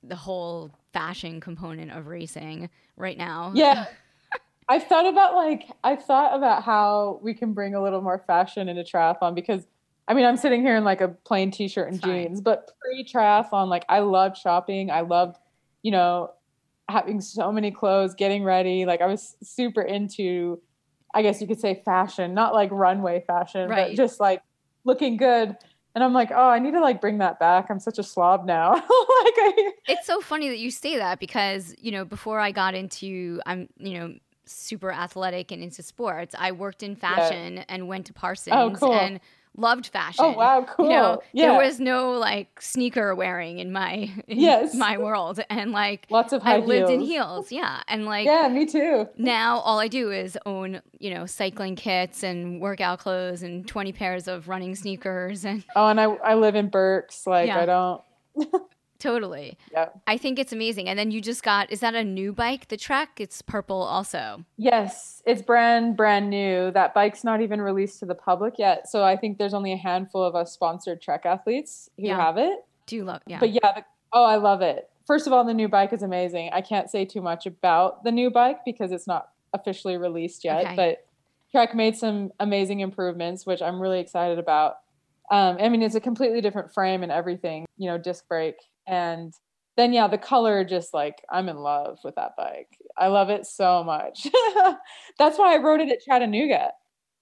[0.02, 3.52] the whole fashion component of racing right now.
[3.54, 3.86] yeah.
[4.66, 8.70] I've thought about like I've thought about how we can bring a little more fashion
[8.70, 9.66] into triathlon because
[10.08, 12.28] I mean I'm sitting here in like a plain t-shirt and fine.
[12.28, 14.90] jeans, but pre triathlon like I loved shopping.
[14.90, 15.36] I loved,
[15.82, 16.30] you know,
[16.88, 18.84] having so many clothes, getting ready.
[18.86, 20.60] Like I was super into
[21.14, 23.90] I guess you could say fashion, not like runway fashion, Right.
[23.90, 24.42] but just like
[24.84, 25.56] looking good.
[25.94, 27.70] And I'm like, oh, I need to like bring that back.
[27.70, 28.72] I'm such a slob now.
[28.74, 32.74] like I It's so funny that you say that because, you know, before I got
[32.74, 38.06] into I'm, you know, super athletic and into sports, I worked in fashion and went
[38.06, 38.94] to Parsons oh, cool.
[38.94, 39.20] and
[39.56, 40.24] loved fashion.
[40.24, 40.86] Oh wow, cool.
[40.86, 41.48] You know, yeah.
[41.48, 44.74] there was no like sneaker wearing in my in Yes.
[44.74, 47.48] my world and like lots of high I lived in heels.
[47.48, 47.82] heels, yeah.
[47.88, 49.08] And like Yeah, me too.
[49.16, 53.92] now all I do is own, you know, cycling kits and workout clothes and 20
[53.92, 57.26] pairs of running sneakers and Oh, and I I live in Birks.
[57.26, 57.60] Like Yeah.
[57.60, 58.02] I don't.
[59.04, 59.58] totally.
[59.70, 59.90] Yeah.
[60.06, 60.88] I think it's amazing.
[60.88, 63.20] And then you just got is that a new bike, the Trek?
[63.20, 64.44] It's purple also.
[64.56, 66.70] Yes, it's brand brand new.
[66.70, 68.88] That bike's not even released to the public yet.
[68.88, 72.16] So I think there's only a handful of us sponsored Trek athletes who Yeah.
[72.16, 72.64] have it.
[72.86, 73.40] Do you love yeah.
[73.40, 74.90] But yeah, the, oh, I love it.
[75.06, 76.50] First of all, the new bike is amazing.
[76.52, 80.64] I can't say too much about the new bike because it's not officially released yet.
[80.64, 80.76] Okay.
[80.76, 81.06] But
[81.52, 84.78] Trek made some amazing improvements, which I'm really excited about.
[85.30, 88.56] Um, I mean, it's a completely different frame and everything, you know, disc brake.
[88.86, 89.32] And
[89.76, 92.78] then, yeah, the color just like I'm in love with that bike.
[92.96, 94.26] I love it so much.
[95.18, 96.70] That's why I rode it at Chattanooga.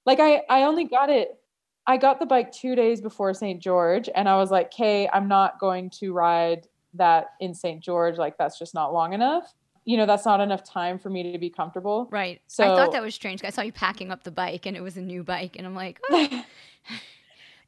[0.05, 1.39] Like, I, I only got it,
[1.87, 3.63] I got the bike two days before St.
[3.63, 7.81] George, and I was like, Kay, I'm not going to ride that in St.
[7.81, 8.19] George.
[8.19, 9.55] Like, that's just not long enough.
[9.85, 12.09] You know, that's not enough time for me to be comfortable.
[12.13, 12.41] right.
[12.47, 13.43] So I thought that was strange.
[13.45, 15.75] I saw you packing up the bike and it was a new bike and I'm
[15.75, 16.45] like, oh.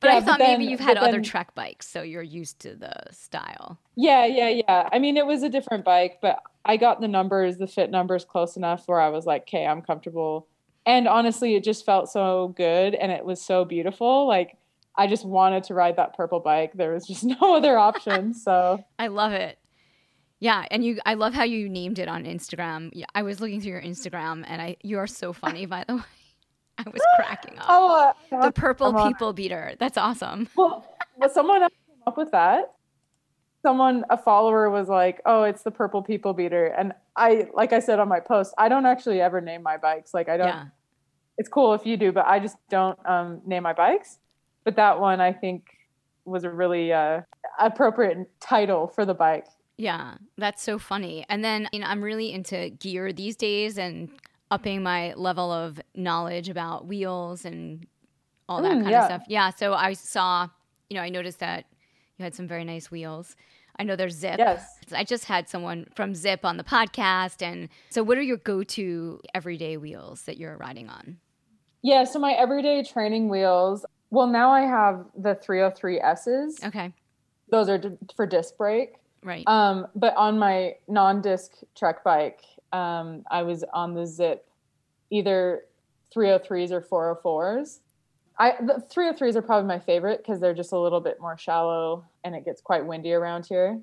[0.04, 2.02] But Yeah, I but thought then- maybe you've had but other then- Trek bikes, so
[2.02, 3.78] you're used to the style.
[3.96, 4.88] Yeah, yeah, yeah.
[4.92, 8.24] I mean, it was a different bike, but I got the numbers, the fit numbers
[8.24, 10.46] close enough where I was like, okay, I'm comfortable.
[10.86, 14.26] And honestly, it just felt so good and it was so beautiful.
[14.28, 14.56] Like,
[14.96, 16.72] I just wanted to ride that purple bike.
[16.74, 18.34] There was just no other option.
[18.34, 19.58] So, I love it.
[20.40, 22.90] Yeah, and you I love how you named it on Instagram.
[22.92, 25.96] Yeah, I was looking through your Instagram and I you are so funny by the
[25.96, 26.02] way.
[26.78, 27.66] I was cracking up.
[27.68, 29.12] oh, uh, the purple come on.
[29.12, 29.74] people beater.
[29.78, 30.48] That's awesome.
[30.56, 30.84] well,
[31.16, 32.74] well, someone else came up with that.
[33.62, 36.66] Someone, a follower was like, oh, it's the purple people beater.
[36.66, 40.12] And I, like I said on my post, I don't actually ever name my bikes.
[40.12, 40.64] Like, I don't, Yeah.
[41.38, 44.18] it's cool if you do, but I just don't um, name my bikes.
[44.64, 45.64] But that one I think
[46.26, 47.22] was a really uh,
[47.58, 49.46] appropriate title for the bike.
[49.76, 51.24] Yeah, that's so funny.
[51.28, 54.08] And then you know, I'm really into gear these days and
[54.50, 57.86] upping my level of knowledge about wheels and
[58.48, 58.98] all that Mm, kind yeah.
[59.00, 59.22] of stuff.
[59.28, 60.48] Yeah, so I saw,
[60.90, 61.64] you know, I noticed that
[62.18, 63.36] you had some very nice wheels.
[63.76, 64.38] I know there's Zipp.
[64.38, 64.78] Yes.
[64.92, 67.42] I just had someone from Zipp on the podcast.
[67.42, 71.16] And so, what are your go to everyday wheels that you're riding on?
[71.82, 73.84] Yeah, so my everyday training wheels.
[74.10, 76.64] Well, now I have the 303Ss.
[76.66, 76.92] Okay,
[77.50, 78.94] Those are d- for disc brake.
[79.24, 79.42] right.
[79.48, 82.42] Um, but on my non-disc trek bike,
[82.74, 84.40] um, I was on the Zipp,
[85.10, 85.64] either
[86.14, 87.78] 303s or 404s.
[88.36, 92.04] I the 303s are probably my favorite because they're just a little bit more shallow
[92.24, 93.80] and it gets quite windy around here.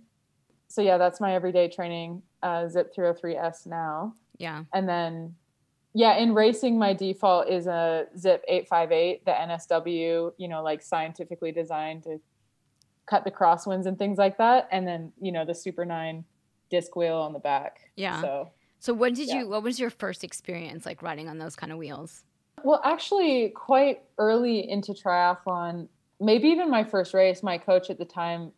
[0.68, 4.14] So yeah, that's my everyday training uh, Zipp 303S now.
[4.38, 4.64] yeah.
[4.74, 5.36] And then,
[5.94, 11.52] yeah, in racing, my default is a Zipp 858, the NSW, you know, like scientifically
[11.52, 12.20] designed to
[13.06, 14.68] cut the crosswinds and things like that.
[14.72, 16.26] And then, you know, the Super 9
[16.70, 17.92] disc wheel on the back.
[17.96, 18.22] Yeah.
[18.22, 19.36] So So when did Yeah.
[19.36, 22.24] you what was your first experience like riding on those kind of wheels?
[22.64, 25.88] Well, actually, quite early into triathlon,
[26.20, 28.54] maybe even my first race, my coach at the time,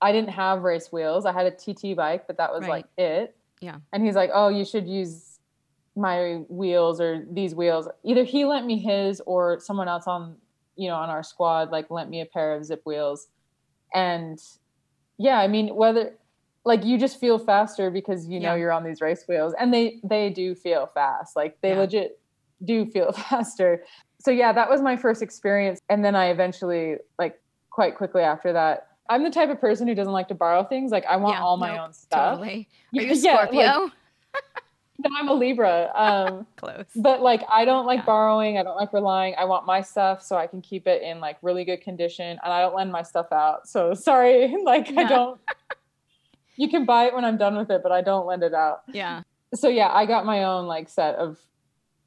[0.00, 1.24] I didn't have race wheels.
[1.26, 2.68] I had a TT bike, but that was Right.
[2.68, 3.36] like it.
[3.60, 3.80] Yeah.
[3.92, 5.40] And he's like, "Oh, you should use
[5.96, 10.38] my wheels or these wheels." Either he lent me his or someone else on,
[10.76, 13.28] you know, on our squad like lent me a pair of Zipp wheels.
[13.94, 14.38] And
[15.18, 16.18] yeah, I mean, whether
[16.64, 18.56] like you just feel faster because you know Yeah.
[18.60, 21.36] you're on these race wheels and they they do feel fast.
[21.36, 21.78] Like they Yeah.
[21.80, 22.20] legit
[22.64, 23.84] do feel faster.
[24.20, 28.52] So yeah, that was my first experience and then I eventually like quite quickly after
[28.54, 30.90] that I'm the type of person who doesn't like to borrow things.
[30.90, 32.38] Like I want Yeah, all my nope, own stuff.
[32.38, 32.68] Totally.
[32.96, 33.90] Are you a Yeah, like- Scorpio?
[34.96, 35.90] No, I'm a Libra.
[35.94, 36.86] Um Close.
[36.94, 39.34] but like I don't like borrowing, I don't like relying.
[39.36, 42.52] I want my stuff so I can keep it in like really good condition and
[42.52, 43.68] I don't lend my stuff out.
[43.68, 45.40] So sorry, like I don't
[46.56, 48.82] You can buy it when I'm done with it, but I don't lend it out.
[48.92, 49.22] Yeah.
[49.54, 51.38] So yeah, I got my own like set of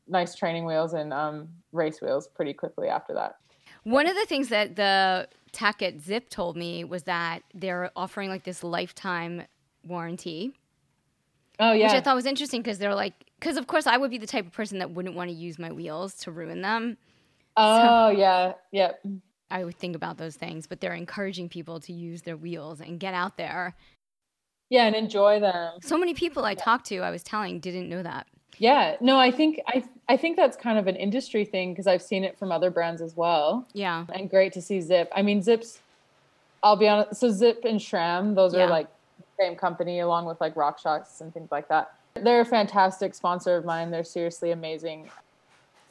[0.08, 3.38] nice training wheels and um race wheels pretty quickly after that.
[3.84, 8.30] One of the things that the tech at Zipp told me was that they're offering
[8.30, 9.44] like this lifetime
[9.86, 10.54] warranty,
[11.60, 11.86] Oh yeah.
[11.88, 14.28] which I thought was interesting because they're like, because of course I would be the
[14.28, 16.98] type of person that wouldn't want to use my wheels to ruin them.
[17.56, 18.54] oh yeah.
[18.72, 19.04] Yep.
[19.50, 23.00] I would think about those things, but they're encouraging people to use their wheels and
[23.00, 23.76] get out there.
[24.70, 25.74] Yeah, and enjoy them.
[25.82, 28.28] So many people I talked to, I was telling, didn't know that.
[28.58, 28.96] Yeah.
[29.00, 32.24] No, I think I I think that's kind of an industry thing because I've seen
[32.24, 33.68] it from other brands as well.
[33.74, 34.06] Yeah.
[34.14, 35.08] and great to see Zipp.
[35.16, 35.80] I mean, Zipp's.
[36.64, 37.20] I'll be honest.
[37.20, 38.64] So Zipp and SRAM, those Yeah.
[38.66, 38.88] are like
[39.20, 41.94] the same company, along with like RockShox and things like that.
[42.16, 43.92] They're a fantastic sponsor of mine.
[43.92, 45.10] They're seriously amazing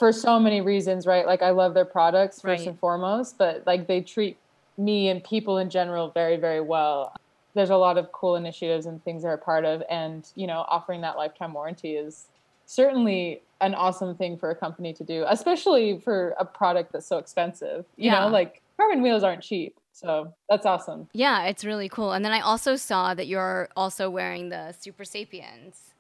[0.01, 1.25] for so many reasons, right?
[1.25, 2.69] Like I love their products first Right.
[2.69, 4.37] and foremost, but like they treat
[4.77, 7.15] me and people in general very, very well.
[7.57, 10.64] There's a lot of cool initiatives and things they're a part of, and you know,
[10.69, 12.27] offering that lifetime warranty is
[12.66, 17.16] certainly an awesome thing for a company to do, especially for a product that's so
[17.19, 17.87] expensive.
[17.97, 18.21] You Yeah.
[18.21, 19.75] know, like carbon wheels aren't cheap.
[19.92, 21.09] So that's awesome.
[21.14, 22.12] Yeah, it's really cool.
[22.12, 25.95] And then I also saw that you're also wearing the Super Sapiens.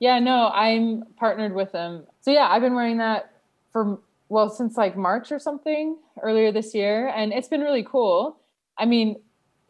[0.00, 2.04] Yeah, no, I'm partnered with them.
[2.20, 3.32] So yeah, I've been wearing that
[3.72, 8.36] for well since like March or something earlier this year, and it's been really cool.
[8.76, 9.16] I mean,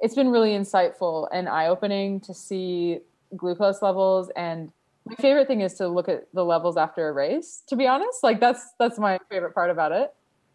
[0.01, 2.99] it's been really insightful and eye-opening to see
[3.37, 4.71] glucose levels and
[5.05, 8.23] my favorite thing is to look at the levels after a race to be honest
[8.23, 10.15] like that's that's my favorite part about it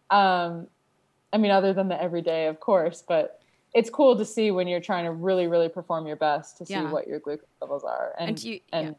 [0.10, 0.68] um
[1.32, 3.40] i mean other than the everyday of course but
[3.74, 6.74] it's cool to see when you're trying to really really perform your best to see
[6.74, 6.92] Yeah.
[6.92, 8.94] what your glucose levels are and, And you- and yeah.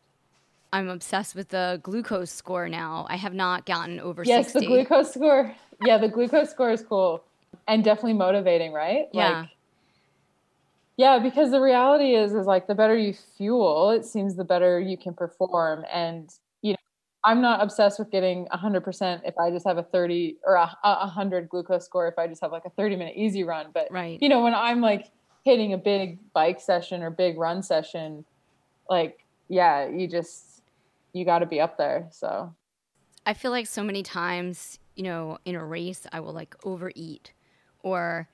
[0.72, 3.06] I'm obsessed with the glucose score now.
[3.08, 4.58] I have not gotten over yes 60.
[4.60, 5.54] the glucose score
[5.84, 7.22] yeah the glucose score is cool
[7.68, 9.40] and definitely motivating right Yeah.
[9.42, 9.48] like
[10.96, 14.78] yeah because the reality is is like the better you fuel it seems the better
[14.80, 16.30] you can perform and
[16.62, 16.78] you know
[17.24, 20.96] i'm not obsessed with getting 100% if i just have a 30 or a, a
[21.00, 24.18] 100 glucose score if i just have like a 30 minute easy run but Right.
[24.20, 25.10] you know when i'm like
[25.44, 28.24] hitting a big bike session or big run session
[28.88, 30.62] like yeah you just
[31.12, 32.54] you got to be up there so
[33.26, 37.32] I feel like so many times, you know, in a race, I will like overeat
[37.82, 38.28] or,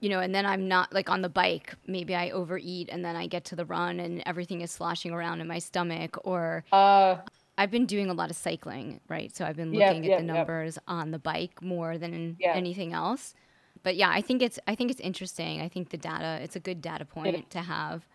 [0.00, 1.74] you know, and then I'm not like on the bike.
[1.86, 5.40] Maybe I overeat and then I get to the run and everything is sloshing around
[5.40, 6.16] in my stomach.
[6.24, 7.16] Or uh
[7.56, 9.34] I've been doing a lot of cycling, right?
[9.34, 12.52] So I've been looking at yep, the numbers on the bike more than Yeah.
[12.54, 13.34] anything else.
[13.82, 15.60] But yeah, I think it's I think it's interesting.
[15.60, 18.06] I think the data it's a good data point to have.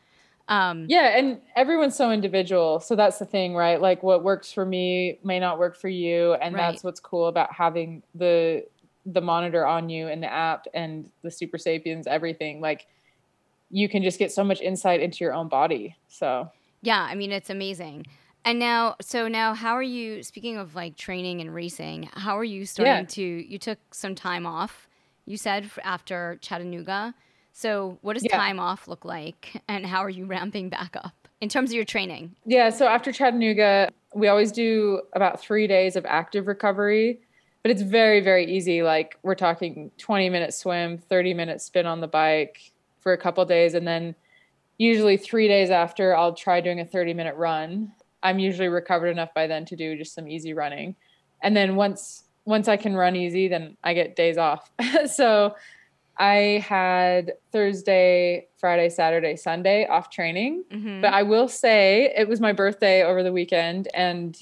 [0.47, 2.79] Um, Yeah, and everyone's so individual.
[2.81, 3.79] So that's the thing, right?
[3.79, 6.59] Like what works for me may not work for you, and Right.
[6.59, 8.65] that's what's cool about having the
[9.05, 12.61] the monitor on you and the app and the Super Sapiens everything.
[12.61, 12.87] Like
[13.69, 15.95] you can just get so much insight into your own body.
[16.07, 16.49] So
[16.81, 18.05] Yeah, I mean it's amazing.
[18.45, 20.21] And now, so now, how are you?
[20.21, 23.03] Speaking of like training and racing, how are you starting Yeah.
[23.03, 23.21] to?
[23.21, 24.89] You took some time off.
[25.25, 27.15] You said after Chattanooga.
[27.53, 28.35] So, what does Yeah.
[28.35, 31.85] time off look like, and how are you ramping back up in terms of your
[31.85, 32.35] training?
[32.45, 37.21] Yeah, so after Chattanooga, we always do about three days of active recovery,
[37.63, 38.83] but it's very, very easy.
[38.83, 43.43] Like we're talking 20 minute swim, 30 minute spin on the bike for a couple
[43.45, 43.73] days.
[43.73, 44.15] And then
[44.77, 47.93] usually three days after, I'll try doing a 30 minute run.
[48.21, 50.95] I'm usually recovered enough by then to do just some easy running.
[51.41, 54.69] And then once once I can run easy, then I get days off.
[55.05, 55.55] so
[56.17, 60.65] I had Thursday, Friday, Saturday, Sunday off training.
[60.69, 61.01] Mm-hmm.
[61.01, 63.87] But I will say it was my birthday over the weekend.
[63.93, 64.37] And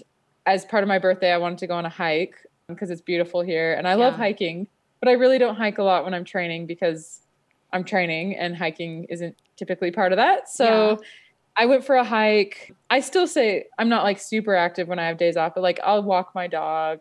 [0.48, 2.36] as part of my birthday, I wanted to go on a hike
[2.74, 3.74] because it's beautiful here.
[3.74, 4.68] And I love hiking,
[5.00, 7.22] but I really don't hike a lot when I'm training because
[7.74, 10.50] I'm training and hiking isn't typically part of that.
[10.50, 11.00] So
[11.58, 12.74] I went for a hike.
[12.90, 15.80] I still say I'm not like super active when I have days off, but like
[15.84, 17.00] I'll walk my dog.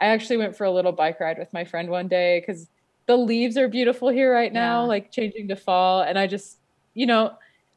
[0.00, 2.68] I actually went for a little bike ride with my friend one day because
[3.06, 4.88] the leaves are beautiful here right now, Yeah.
[4.88, 6.02] like changing to fall.
[6.02, 6.58] And I just,
[6.94, 7.32] you know,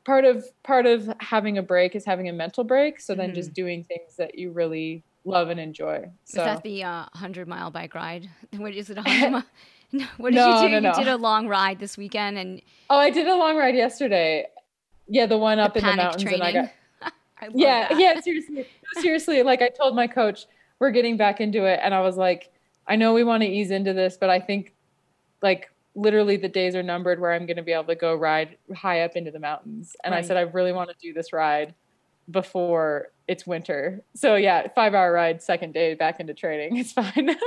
[0.06, 3.00] part of part of having a break is having a mental break.
[3.00, 3.36] So then Mhm.
[3.36, 6.10] just doing things that you really love and enjoy.
[6.26, 8.30] So Was that the uh, 100 mile bike ride?
[8.58, 9.44] What is it, 100 mile?
[9.92, 10.82] No, what did No, you do?
[10.82, 13.74] no, You did a long ride this weekend and oh, I did a long ride
[13.74, 14.46] yesterday.
[15.08, 16.42] Yeah, the one up the in the mountains, training.
[16.42, 18.00] and I got I yeah that.
[18.00, 18.68] yeah seriously
[19.00, 20.46] seriously like i told my coach
[20.78, 22.52] we're getting back into it and i was like
[22.86, 24.74] i know we want to ease into this but i think
[25.42, 28.58] like literally the days are numbered where i'm going to be able to go ride
[28.76, 31.74] high up into the mountains and i said i really want to do this ride
[32.30, 37.30] before it's winter so yeah five hour ride second day back into training it's fine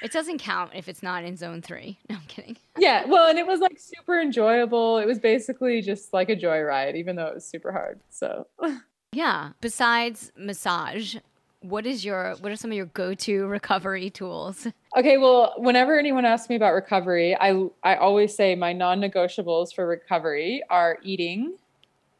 [0.00, 1.98] It doesn't count if it's not in zone three.
[2.08, 2.56] No, I'm kidding.
[2.78, 6.60] yeah well and it was like super enjoyable it was basically just like a joy
[6.60, 8.46] ride even though it was super hard so
[9.12, 9.52] Yeah.
[9.62, 11.16] Besides massage,
[11.60, 14.66] what is your what are some of your go-to recovery tools?
[14.96, 19.86] Okay, well, whenever anyone asks me about recovery, I I always say my non-negotiables for
[19.86, 21.56] recovery are eating,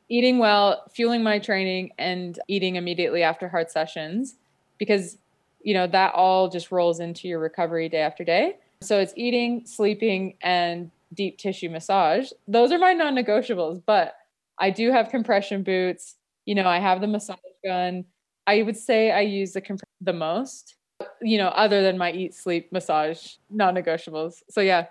[0.08, 4.36] eating well, fueling my training and eating immediately after hard sessions
[4.78, 5.18] because
[5.60, 8.56] you know, that all just rolls into your recovery day after day.
[8.80, 12.30] So it's eating, sleeping and deep tissue massage.
[12.46, 14.14] Those are my non-negotiables, but
[14.58, 16.14] I do have compression boots.
[16.46, 18.04] You know, I have the massage gun.
[18.46, 20.76] I would say I use the comp- the most
[21.20, 24.42] you know, other than my eat, sleep, massage, non negotiables.
[24.50, 24.86] So, yeah,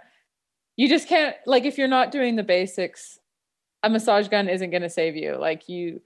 [0.76, 3.20] you just can't, like, if you're not doing the basics,
[3.84, 5.36] a massage gun isn't going to save you.
[5.38, 6.02] Like, you,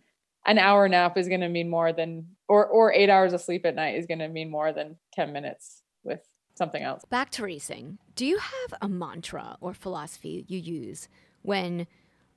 [0.46, 3.66] an hour nap is going to mean more than, or, or eight hours of sleep
[3.66, 6.22] at night is going to mean more than 10 minutes with
[6.56, 7.04] something else.
[7.10, 7.98] Back to racing.
[8.16, 11.08] Do you have a mantra or philosophy you use
[11.44, 11.88] when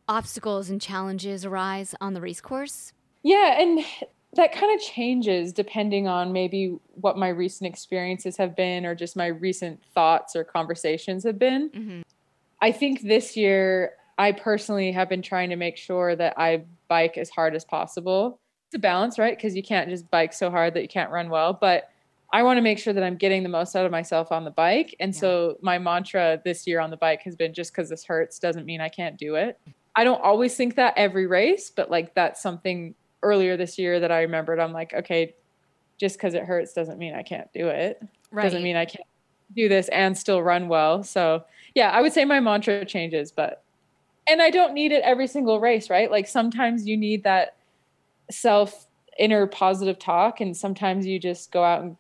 [0.09, 2.93] obstacles and challenges arise on the race course?
[3.23, 3.81] Yeah, and
[4.35, 9.17] that kind of changes depending on maybe what my recent experiences have been or just
[9.17, 11.71] my recent thoughts or conversations have been.
[11.71, 12.03] Mhm.
[12.61, 17.19] I think this year, I personally have been trying to make sure that I bike
[17.19, 18.39] as hard as possible.
[18.69, 19.37] It's a balance, right?
[19.37, 21.53] Because you can't just bike so hard that you can't run well.
[21.53, 21.91] But
[22.33, 24.51] I want to make sure that I'm getting the most out of myself on the
[24.51, 24.95] bike.
[25.01, 25.21] And Yeah.
[25.21, 28.67] so my mantra this year on the bike has been just because this hurts doesn't
[28.67, 29.59] mean I can't do it.
[29.97, 34.11] I don't always think that every race, but like that's something earlier this year that
[34.11, 34.59] I remembered.
[34.59, 35.35] I'm like, okay,
[35.99, 38.03] just because it hurts doesn't mean I can't do it.
[38.33, 38.43] Right.
[38.43, 39.07] Doesn't mean I can't
[39.55, 41.03] do this and still run well.
[41.05, 43.64] So yeah, I would say my mantra changes, but
[44.29, 46.11] and I don't need it every single race, right?
[46.11, 47.57] Like sometimes you need that
[48.31, 48.87] self
[49.19, 51.97] inner positive talk, and sometimes you just go out and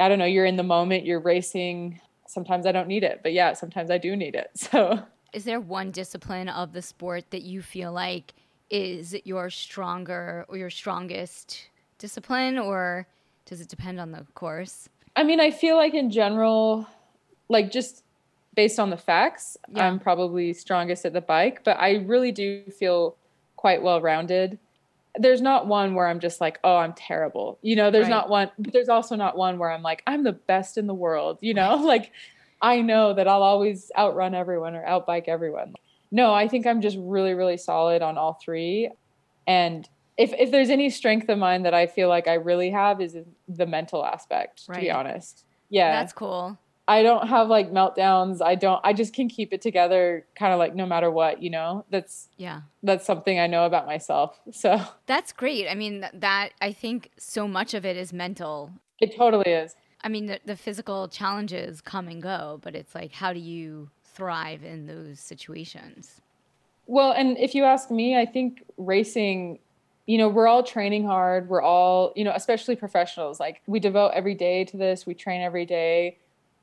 [0.00, 2.00] I don't know, you're in the moment, you're racing.
[2.28, 4.50] Sometimes I don't need it, but yeah, sometimes I do need it.
[4.56, 5.02] So
[5.32, 8.34] Is there one discipline of the sport that you feel like
[8.68, 13.06] is your stronger or your strongest discipline, or
[13.46, 14.88] does it depend on the course?
[15.16, 16.86] I mean, I feel like in general,
[17.48, 18.04] like just
[18.60, 19.86] based on the facts, Yeah.
[19.86, 23.16] I'm probably strongest at the bike, but I really do feel
[23.56, 24.58] quite well rounded.
[25.16, 27.56] There's not one where I'm just like, oh, I'm terrible.
[27.62, 28.10] You know, there's Right.
[28.10, 30.92] not one, but there's also not one where I'm like, I'm the best in the
[30.92, 31.38] world.
[31.40, 32.12] You know, like
[32.60, 35.72] I know that I'll always outrun everyone or outbike everyone.
[36.12, 38.90] No, I think I'm just really, really solid on all three.
[39.46, 43.00] And if, if there's any strength of mine that I feel like I really have
[43.00, 43.16] is
[43.48, 45.46] the mental aspect, to be honest.
[45.70, 45.92] Yeah.
[45.92, 46.58] That's cool.
[46.90, 48.42] I don't have like meltdowns.
[48.42, 51.50] I don't I just can keep it together kind of like no matter what, you
[51.50, 51.84] know.
[51.90, 52.62] That's Yeah.
[52.82, 54.40] that's something I know about myself.
[54.50, 55.68] So That's great.
[55.68, 58.72] I mean, that I think so much of it is mental.
[59.00, 59.76] it totally is.
[60.02, 63.90] I mean, the, the physical challenges come and go, but it's like, how do you
[64.02, 66.20] thrive in those situations?
[66.86, 69.58] Well, and if you ask me, I think racing,
[70.06, 71.48] you know, we're all training hard.
[71.48, 73.38] We're all, you know, especially professionals.
[73.38, 75.06] Like we devote every day to this.
[75.06, 76.16] We train every day.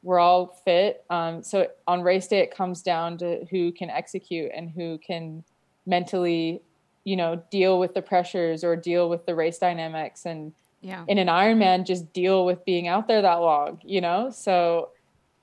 [0.03, 1.03] We're all fit.
[1.09, 5.43] Um, so on race day, it comes down to who can execute and who can
[5.85, 6.61] mentally,
[7.03, 11.03] you know, deal with the pressures or deal with the race dynamics and Yeah.
[11.07, 14.29] in an Ironman just deal with being out there that long, you know?
[14.29, 14.89] So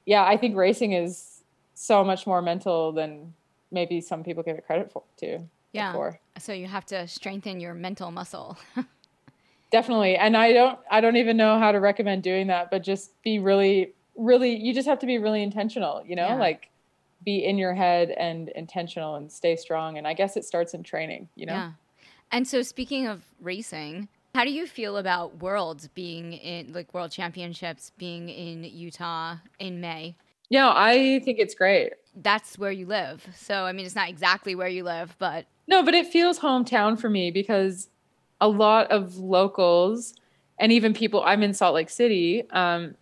[0.06, 1.42] yeah, I think racing is
[1.74, 3.34] so much more mental than
[3.72, 5.48] maybe some people give it credit for too.
[5.72, 5.92] Yeah.
[5.92, 6.20] For.
[6.38, 8.56] So you have to strengthen your mental muscle.
[9.72, 10.16] Definitely.
[10.16, 13.38] And I don't I don't even know how to recommend doing that, but just be
[13.40, 16.28] really really you just have to be really intentional, you know?
[16.28, 16.36] Yeah.
[16.36, 16.70] Like
[17.24, 20.82] be in your head and intentional and stay strong and I guess it starts in
[20.82, 21.54] training, you know?
[21.54, 21.72] Yeah.
[22.30, 27.12] And so speaking of racing, how do you feel about worlds being in like world
[27.12, 30.16] championships being in Utah in May?
[30.50, 31.94] Yeah, I think it's great.
[32.14, 33.26] That's where you live.
[33.36, 35.46] So, I mean, it's not exactly where you live, but.
[35.66, 37.88] No, but it feels hometown for me because
[38.40, 40.14] a lot of locals
[40.58, 42.94] and even people, I'm in Salt Lake City, um,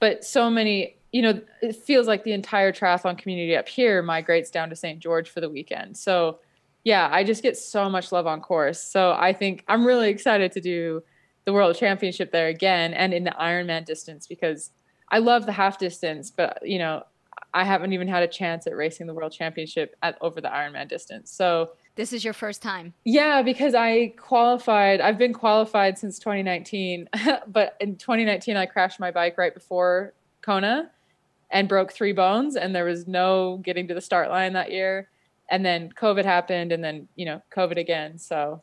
[0.00, 4.50] but so many, you know, it feels like the entire triathlon community up here migrates
[4.50, 4.98] down to St.
[4.98, 5.96] George for the weekend.
[5.96, 6.40] So,
[6.82, 8.82] yeah, I just get so much love on course.
[8.82, 11.02] So, I think I'm really excited to do
[11.44, 14.70] the world championship there again and in the Ironman distance because
[15.10, 17.02] I love the half distance, but you know,
[17.52, 20.88] I haven't even had a chance at racing the world championship at over the Ironman
[20.88, 21.32] distance.
[21.32, 21.70] So
[22.00, 22.94] this is your first time.
[23.04, 25.02] Yeah, because I qualified.
[25.02, 27.10] I've been qualified since 2019,
[27.46, 30.90] but in 2019 I crashed my bike right before Kona
[31.50, 35.10] and broke three bones and there was no getting to the start line that year.
[35.50, 38.16] And then COVID happened and then, you know, COVID again.
[38.16, 38.62] So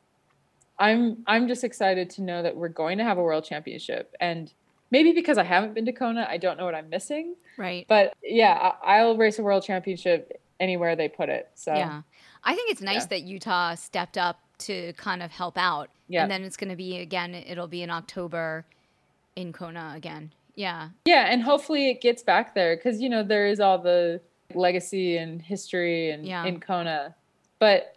[0.79, 4.51] I'm I'm just excited to know that we're going to have a world championship and
[4.89, 7.35] maybe because I haven't been to Kona, I don't know what I'm missing.
[7.55, 7.85] Right.
[7.87, 11.51] But yeah, I'll race a world championship anywhere they put it.
[11.53, 12.01] So yeah,
[12.43, 13.07] I think it's nice yeah.
[13.07, 15.89] that Utah stepped up to kind of help out.
[16.07, 16.23] Yeah.
[16.23, 17.35] And then it's going to be again.
[17.35, 18.65] It'll be in October
[19.35, 20.33] in Kona again.
[20.55, 20.89] Yeah.
[21.05, 24.19] Yeah, and hopefully it gets back there because you know there is all the
[24.53, 26.45] legacy and history and yeah.
[26.45, 27.15] in Kona,
[27.59, 27.95] but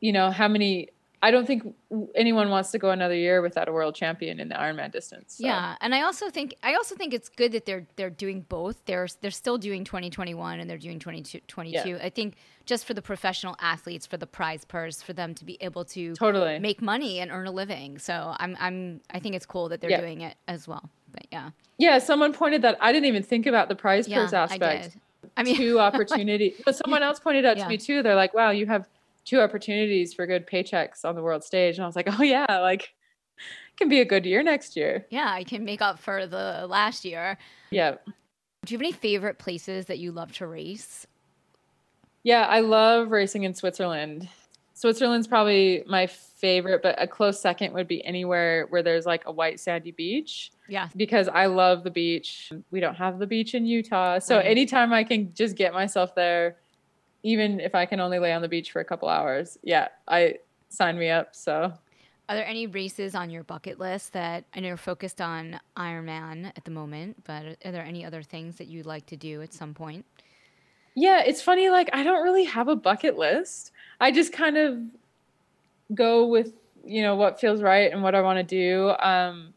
[0.00, 0.90] you know how many
[1.20, 1.74] I don't think
[2.14, 5.36] anyone wants to go another year without a world champion in the Ironman distance.
[5.38, 5.46] So.
[5.46, 8.84] Yeah, and I also think I also think it's good that they're they're doing both.
[8.84, 11.88] They're they're still doing 2021 and they're doing 2022.
[11.88, 11.98] Yeah.
[12.00, 15.58] I think just for the professional athletes, for the prize purse, for them to be
[15.60, 17.98] able to totally make money and earn a living.
[17.98, 20.00] So I'm I'm I think it's cool that they're yeah.
[20.00, 20.88] doing it as well.
[21.10, 21.98] But yeah, yeah.
[21.98, 24.96] Someone pointed that I didn't even think about the prize yeah, purse aspect.
[24.96, 26.54] I, I mean, two opportunities.
[26.64, 28.04] but someone else pointed out to me too.
[28.04, 28.86] They're like, "Wow, you have."
[29.28, 31.76] Two opportunities for good paychecks on the world stage.
[31.76, 32.94] And I was like, oh, yeah, like
[33.76, 35.06] can be a good year next year.
[35.10, 37.38] Yeah, I can make up for the last year.
[37.70, 37.96] Yeah.
[38.64, 41.06] Do you have any favorite places that you love to race?
[42.24, 44.28] Yeah, I love racing in Switzerland.
[44.74, 49.32] Switzerland's probably my favorite, but a close second would be anywhere where there's like a
[49.32, 50.50] white sandy beach.
[50.68, 50.88] Yeah.
[50.96, 52.52] Because I love the beach.
[52.70, 54.18] We don't have the beach in Utah.
[54.18, 56.56] So anytime I can just get myself there,
[57.22, 60.36] even if I can only lay on the beach for a couple hours, yeah, I
[60.68, 61.34] sign me up.
[61.34, 61.72] So,
[62.28, 66.52] are there any races on your bucket list that I know you're focused on Ironman
[66.56, 69.54] at the moment, but are there any other things that you'd like to do at
[69.54, 70.04] some point?
[70.94, 71.70] Yeah, it's funny.
[71.70, 73.72] Like, I don't really have a bucket list.
[74.00, 74.78] I just kind of
[75.94, 76.52] go with,
[76.84, 78.90] you know, what feels right and what I want to do.
[79.00, 79.54] Um,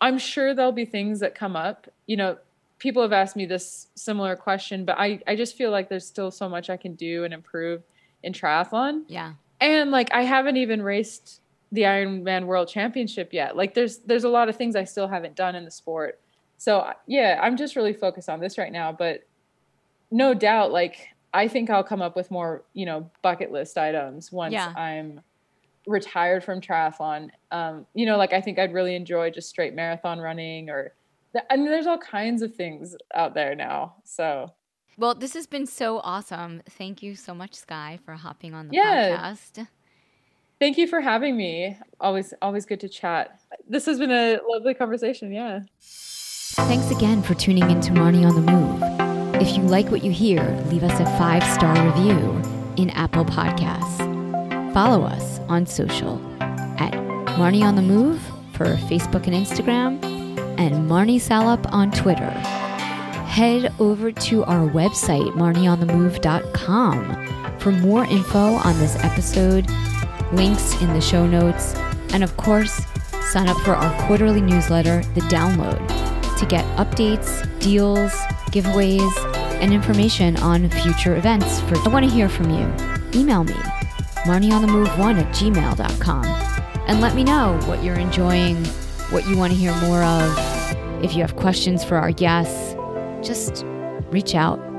[0.00, 1.88] I'm sure there'll be things that come up.
[2.06, 2.38] You know,
[2.84, 6.30] people have asked me this similar question, but I, I just feel like there's still
[6.30, 7.82] so much I can do and improve
[8.22, 9.04] in triathlon.
[9.08, 9.32] Yeah.
[9.58, 11.40] And like I haven't even raced
[11.72, 13.56] the Ironman World Championship yet.
[13.56, 16.20] Like there's there's a lot of things I still haven't done in the sport.
[16.58, 19.26] So yeah, I'm just really focused on this right now, but
[20.10, 24.30] no doubt like I think I'll come up with more, you know, bucket list items
[24.30, 24.74] once yeah.
[24.76, 25.22] I'm
[25.86, 27.30] retired from triathlon.
[27.50, 30.92] Um, you know, like I think I'd really enjoy just straight marathon running or
[31.50, 33.96] I mean, there's all kinds of things out there now.
[34.04, 34.50] So,
[34.96, 36.62] well, this has been so awesome.
[36.70, 39.16] Thank you so much, Skye, for hopping on the yeah.
[39.16, 39.66] podcast.
[40.60, 41.76] Thank you for having me.
[42.00, 43.40] Always, always good to chat.
[43.68, 45.32] This has been a lovely conversation.
[45.32, 45.60] Yeah.
[45.80, 49.42] Thanks again for tuning in to Marnie on the Move.
[49.42, 52.40] If you like what you hear, leave us a five star review
[52.76, 54.72] in Apple Podcasts.
[54.72, 56.92] Follow us on social at
[57.36, 58.22] Marnie on the Move
[58.52, 60.13] for Facebook and Instagram
[60.58, 62.30] and Marnie Salop on Twitter.
[63.34, 69.68] Head over to our website, marnieonthemove.com, for more info on this episode,
[70.32, 71.74] links in the show notes,
[72.12, 72.82] and of course,
[73.32, 75.84] sign up for our quarterly newsletter, The Download,
[76.38, 78.12] to get updates, deals,
[78.52, 81.60] giveaways, and information on future events.
[81.62, 82.72] For I want to hear from you.
[83.18, 83.54] Email me,
[84.24, 86.24] marnieonthemove1 at gmail.com,
[86.86, 88.64] and let me know what you're enjoying
[89.14, 91.04] what you want to hear more of.
[91.04, 92.74] If you have questions for our guests,
[93.24, 93.64] just
[94.10, 94.73] reach out.